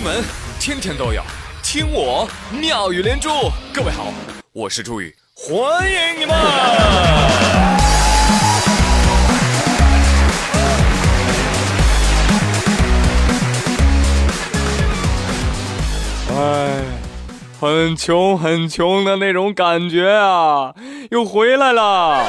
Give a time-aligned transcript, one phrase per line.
[0.00, 0.24] 新闻
[0.58, 1.22] 天天都有，
[1.62, 2.26] 听我
[2.58, 3.28] 妙语连珠。
[3.70, 4.06] 各位好，
[4.50, 6.34] 我是朱宇，欢迎你们！
[16.34, 16.80] 哎，
[17.60, 20.74] 很穷很穷的那种感觉啊，
[21.10, 22.24] 又回来了。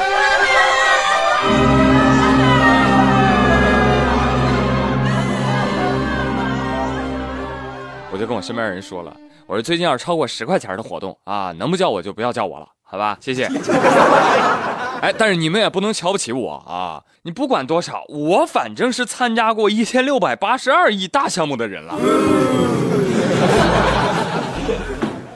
[8.12, 9.16] 我就跟我身边人说了，
[9.46, 13.16] 我说最近要是超过十块钱的活动啊，能不叫我就不要叫我了，好吧？
[13.20, 13.46] 谢谢。
[15.00, 17.02] 哎，但是你们也不能瞧不起我啊！
[17.22, 21.98] 你不管多少，我反正是参加过一千六百八十二亿大项目的人了，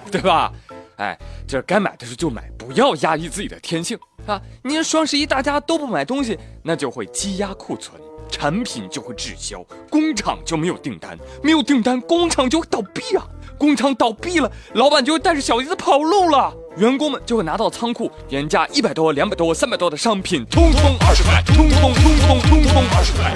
[0.12, 0.52] 对吧？
[0.98, 4.40] 哎，这该买的时候就买，不要压抑自己的天性啊！
[4.62, 8.00] 你双十一大家都不买东西，那就会积压库存。
[8.30, 13.24] 产品就会滞销，工厂就没有订单，没有订单，工厂就会倒闭啊！
[13.58, 23.34] 工厂倒闭了，老板就会带着小姨子跑路了，员工们就会拿到仓库原价一百多、两百多、三百多的商品，通通二十块，通通通通通通二十块，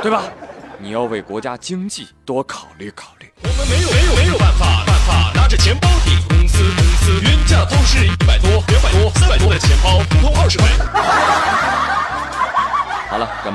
[0.00, 0.22] 对吧？
[0.78, 3.32] 你要为国家经济多考虑考虑。
[3.42, 10.68] 我们没有没有没有办法办法，拿着钱包抵工资工资，原价都是一百多、两百多、三百多的钱包，通通二十块。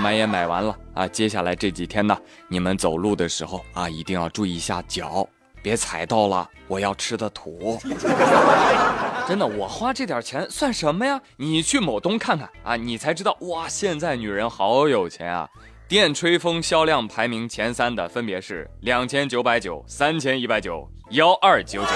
[0.01, 1.07] 买也买完了啊！
[1.07, 5.27] 接下来这几天呢，你们走路的时候啊，一定要注意一下脚，
[5.61, 7.79] 别踩到了我要吃的土。
[9.27, 11.21] 真的，我花这点钱算什么呀？
[11.37, 13.69] 你去某东看看啊，你才知道哇！
[13.69, 15.47] 现在女人好有钱啊！
[15.87, 21.89] 电吹风销量排名前三的分别是两千九百九、三千一百九、幺二九九，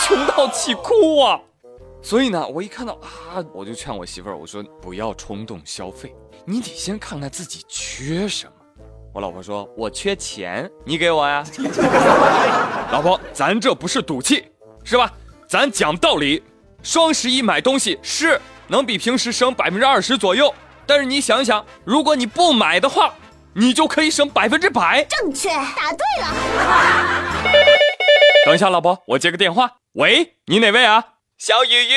[0.00, 1.40] 穷到气哭啊！
[2.00, 6.14] 所以呢，我一看到啊，我就劝我媳妇儿，我说不要冲动消费。
[6.48, 8.52] 你得先看看自己缺什么。
[9.12, 11.44] 我老婆说：“我缺钱，你给我呀。
[12.92, 14.44] ”老婆，咱这不是赌气，
[14.84, 15.12] 是吧？
[15.48, 16.42] 咱讲道理。
[16.82, 20.54] 双十一买东西是能比平时省百分之二十左右，
[20.86, 23.12] 但是你想想，如果你不买的话，
[23.52, 25.04] 你就可以省百分之百。
[25.04, 26.32] 正确，答对了。
[28.46, 29.68] 等一下，老婆，我接个电话。
[29.94, 31.02] 喂，你哪位啊？
[31.38, 31.94] 小雨雨，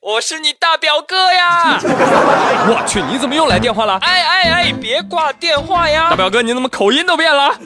[0.00, 1.78] 我是你大表哥呀！
[2.66, 3.96] 我去，你怎么又来电话了？
[4.02, 6.10] 哎哎哎，别挂电话呀！
[6.10, 7.56] 大表哥，你怎么口音都变了？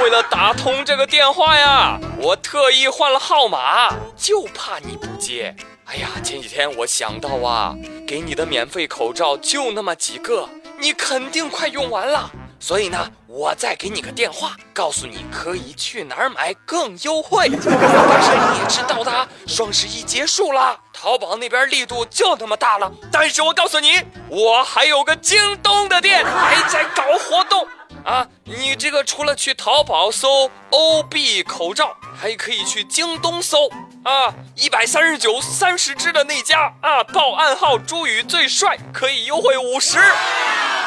[0.00, 5.52] 为了打通这个电话呀，我特意换了号码，就怕你不接。
[5.86, 7.74] 哎呀，前几天我想到啊，
[8.06, 10.48] 给你的免费口罩就那么几个，
[10.78, 12.30] 你肯定快用完了。
[12.58, 17.48] 所以呢，我再给你个电话，告诉你可以去哪儿买更优惠。
[17.50, 22.90] 但是你也知道的，双十一结束了，淘宝那边力度就那么大了。
[23.12, 27.66] 但是我告诉你，我还有个京东的店还在搞活动
[28.04, 28.26] 啊！
[28.44, 33.68] 你这个除了去淘宝搜 OB 口罩，还可以去京东搜
[34.04, 39.98] 啊，一百三十九三十支的那家啊，报暗号朱宇最帅，可以优惠五十。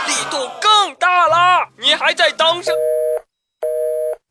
[0.07, 2.71] 力度更大啦了，你还在当什？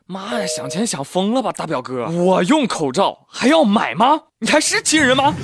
[0.06, 2.06] 妈呀，想钱想疯了吧，大表哥！
[2.09, 4.20] 我用口罩还要买吗？
[4.38, 5.34] 你还是亲人吗？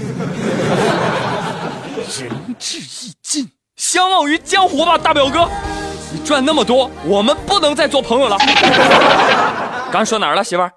[2.19, 5.49] 仁至义尽，相忘于江湖吧，大表哥！
[6.13, 8.37] 你赚那么多，我们不能再做朋友了。
[9.91, 10.73] 刚说哪儿了，媳妇儿？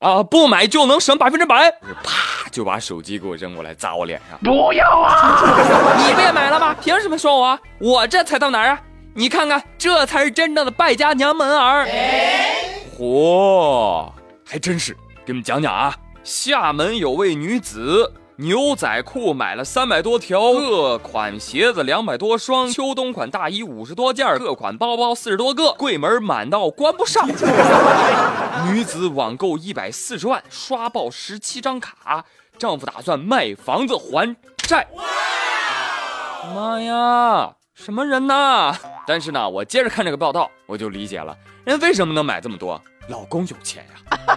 [0.00, 1.70] 啊，不买就能省百分之百？
[2.02, 4.38] 啪，就把手机给我扔过来砸我脸上！
[4.42, 5.94] 不要啊！
[6.06, 6.74] 你不也买了吗？
[6.82, 7.58] 凭什么说我？
[7.80, 8.80] 我这才到哪儿啊？
[9.14, 11.86] 你看看，这才是真正的败家娘们儿。
[12.96, 14.10] 嚯，
[14.44, 14.92] 还真是！
[15.24, 27.28] 给你们讲讲啊，厦门有位女子，牛仔裤买了三百多条，各款鞋子两百多双，秋冬款大衣五十多件，各款包包四十多个，柜门满到关不上。
[28.70, 32.24] 女子网购一百四十万，刷爆十七张卡，
[32.56, 34.86] 丈夫打算卖房子还债。
[36.54, 37.52] 妈呀！
[37.84, 38.76] 什么人呐？
[39.06, 42.82] 但是呢，我接着看这个报道，我就理解了，人为什么能买这么多？
[43.08, 44.36] 老公有钱呀！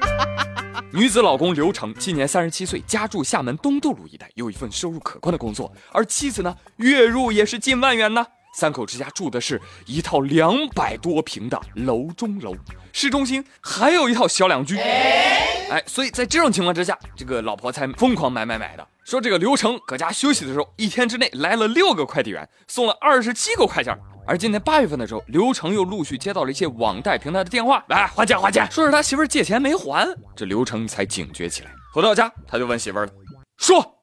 [0.90, 8.26] 女子老公刘成今年三十七岁，家住厦门东渡路一带，有一份收入可观的工作，而妻子呢，月入也是近万元呢。
[8.54, 12.54] 三口之家住的是一套两百多平的楼中楼，
[12.92, 14.78] 市中心还有一套小两居。
[14.78, 18.86] 哎，所以在这种情况之下，这个老婆才疯狂买买买的。
[19.04, 23.96] 说这个刘成搁家休息的时候，一天之内来了六个快递员，送了二十七个快件。
[24.26, 30.08] 而今年八月份的时候，刘成又陆续接到了一些网贷平台的电话，来还钱还钱，说是他媳妇借钱没还。
[30.34, 33.12] 这刘成才警觉起来，回到家他就问媳妇儿了，
[33.58, 33.98] 说。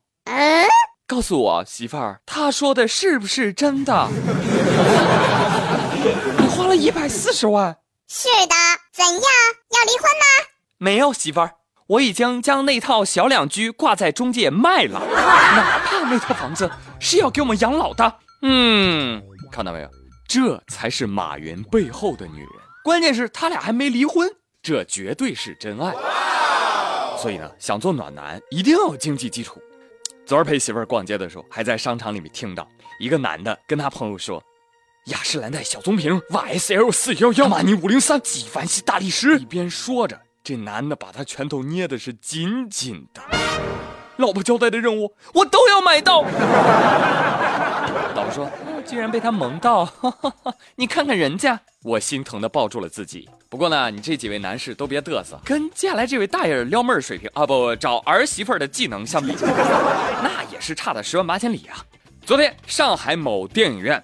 [1.08, 4.08] 告诉我媳妇儿，他说的是不是真的？
[6.38, 7.76] 你花了一百四十万，
[8.08, 8.56] 是的，
[8.94, 9.16] 怎样？
[9.16, 10.26] 要离婚吗？
[10.78, 11.52] 没有，媳妇儿，
[11.90, 16.70] 我已经将那套小两居挂在中介卖了， 哪怕那套房子
[17.00, 18.16] 是要给我们养老的。
[18.44, 19.20] 嗯，
[19.52, 19.90] 看到没有？
[20.28, 22.50] 这才是马云背后的女人。
[22.84, 24.30] 关键是他俩还没离婚，
[24.62, 25.92] 这绝对是真爱。
[27.18, 29.60] 所以呢，想做暖男一定要有经济基础。
[30.28, 32.68] 昨儿陪媳妇儿逛街的时候，还在商场里面听到
[33.00, 34.40] 一个男的跟他朋友说
[35.10, 43.22] ：“雅诗兰黛小棕瓶，YSL 四幺幺，玛尼五零三，纪梵希大理石。”一边说着，这男的把他拳头捏的是紧紧的。
[44.18, 46.22] 老婆交代的任务，我都要买到。
[48.16, 48.50] 老婆说
[48.86, 49.88] ：“居然被他萌到，
[50.76, 53.30] 你看看人家。”我心疼的抱住了自己。
[53.48, 59.34] 不过呢，你这几位男士都别嘚瑟，跟接下来这位大爷撩妹儿水平啊，不找儿媳妇儿的技能相比，
[60.22, 61.78] 那也是差的十万八千里啊。
[62.26, 64.04] 昨天上海某电影院，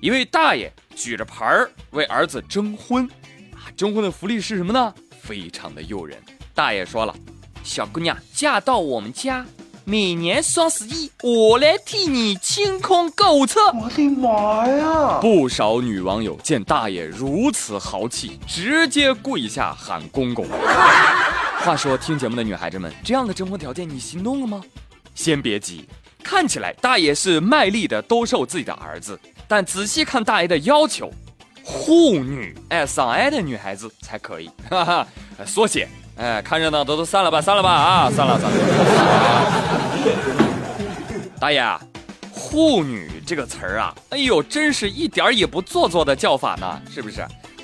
[0.00, 3.04] 一位大爷举着牌儿为儿子征婚，
[3.52, 4.94] 啊，征婚的福利是什么呢？
[5.28, 6.16] 非常的诱人。
[6.54, 7.14] 大爷说了，
[7.62, 9.44] 小姑娘嫁到我们家。
[9.84, 13.60] 每年双十一，我来替你清空购物车。
[13.72, 15.18] 我的妈呀！
[15.20, 20.46] 不少女网友见大爷如此豪气，直接跪下喊公公。
[21.64, 24.62] 话说，听节目的女孩子们，这样的征婚条件你心动了吗？
[25.14, 25.86] 先别急，
[26.22, 31.10] 看起来大爷是卖力的兜售自己的儿子，但仔细看大爷的要求，
[31.70, 34.50] 护女，哎，上爱的女孩子才可以。
[34.70, 35.06] 哈哈，
[35.44, 35.86] 缩写。
[36.16, 38.56] 哎，看热闹的都散了吧，散了吧啊，散了散了。
[41.38, 41.62] 大爷，
[42.32, 47.22] 护女这个词儿啊，哎呦，真是一点儿也不做作的叫法呢，是不是？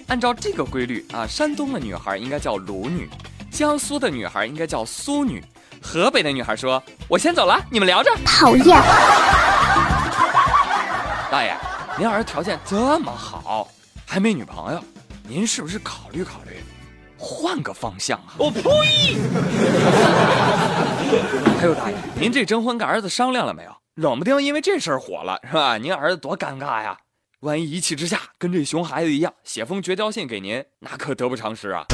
[0.09, 3.09] 按照这个规律啊，山东的女孩应该叫鲁女，
[3.51, 5.43] 江苏的女孩应该叫苏女，
[5.81, 8.65] 河北的女孩说：“我先走了，你们聊着。”讨厌。
[11.31, 11.57] 大爷，
[11.99, 13.67] 您儿子条件这么好，
[14.15, 14.81] 还没女朋友，
[15.27, 16.51] 您是不是考虑考虑？
[17.19, 18.37] 换个方向啊！
[18.39, 18.63] 我呸！
[21.59, 23.77] 还有大爷，您这征婚跟儿子商量了没有？
[23.97, 25.79] 冷不丁因为这事儿火了是吧？
[25.79, 26.97] 您儿子多尴尬呀！
[27.41, 31.85] 万一一气之下跟这熊孩子一样写封绝交信给您，那可得不偿失啊！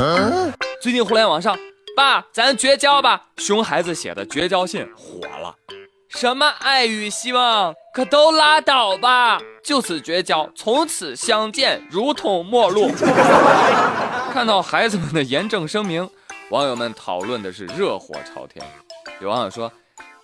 [0.83, 1.59] 最近互联网上，
[1.97, 3.29] 爸，咱绝交吧！
[3.39, 5.57] 熊孩子写的绝交信火了。
[6.11, 9.41] 什么爱与希望，可都拉倒吧！
[9.62, 12.91] 就此绝交，从此相见如同陌路。
[14.35, 16.09] 看到孩子们的严正声明，
[16.51, 18.65] 网友们讨论的是热火朝天。
[19.21, 19.71] 有网友说：“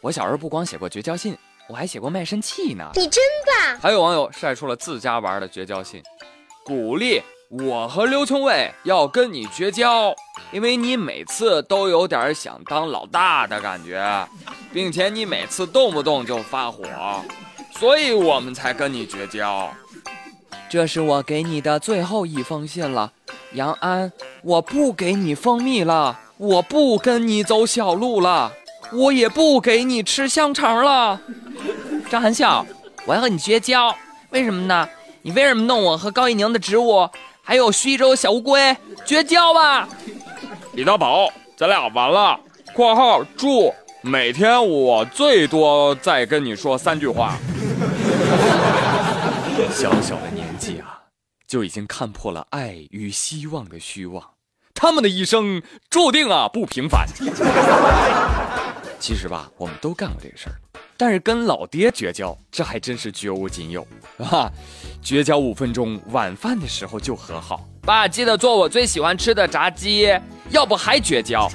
[0.03, 1.39] 我小时候不光写过绝交信，
[1.69, 3.79] 我还写过卖身契呢。”你真棒！
[3.81, 6.03] 还有网友晒出了自家玩的绝交信，
[6.65, 10.13] 鼓励我和刘琼伟要跟你绝交，
[10.53, 14.27] 因为你每次都有点想当老大的感觉。
[14.73, 16.85] 并且你每次动不动就发火，
[17.79, 19.71] 所以我们才跟你绝交。
[20.69, 23.11] 这是我给你的最后一封信了，
[23.55, 24.13] 杨安，
[24.43, 28.53] 我不给你蜂蜜了，我不跟你走小路了，
[28.93, 31.19] 我也不给你吃香肠了。
[32.11, 32.67] 张含笑，
[33.07, 33.97] 我要和你绝交，
[34.29, 34.87] 为什么呢？
[35.23, 37.09] 你为什么弄我和高一宁的植物，
[37.43, 38.77] 还有徐州小乌龟
[39.07, 39.89] 绝交吧？
[40.77, 42.39] 李大宝，咱俩完了。
[42.77, 43.73] （括号祝）
[44.05, 47.39] 每天我最多再跟你说三句话。
[49.73, 51.01] 小小的年纪啊，
[51.49, 54.23] 就已经看破了爱与希望的虚妄，
[54.75, 57.07] 他们的一生注定啊不平凡。
[59.01, 60.61] 其实吧，我们都干过这个事儿，
[60.99, 63.81] 但是跟老爹绝交，这还真是绝无仅有，
[64.19, 64.53] 啊！
[65.03, 67.65] 绝交五分钟，晚饭的时候就和好。
[67.87, 70.13] 爸，记得做我最喜欢吃的炸鸡，
[70.51, 71.49] 要不还绝交。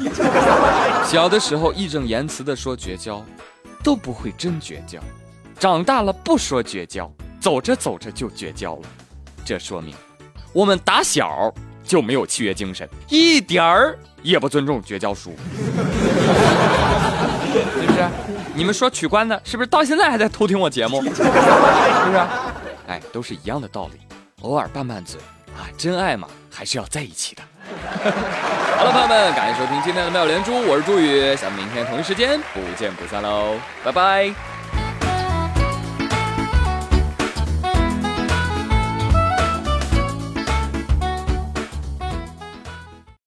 [1.06, 3.22] 小的时候义正言辞的说绝交，
[3.84, 5.02] 都不会真绝交；
[5.60, 8.84] 长大了不说绝交，走着走着就绝交了。
[9.44, 9.94] 这说明
[10.54, 15.34] 我们打小就没有契约精神，一点儿也不尊重绝交书。
[17.52, 18.08] 是不是？
[18.56, 21.04] 你们说取关的，是不是到现在还在偷听我节目？
[21.04, 22.18] 是不是？
[22.88, 24.00] 哎，都是一样的道理，
[24.44, 25.20] 偶尔拌拌嘴。
[25.58, 27.44] 啊，真爱嘛，还是要在一起的。
[28.78, 34.34] 好了，朋友们，感谢收听今天的妙连珠，我是朱宇，咱们明天同一时间不见不散喽，拜拜。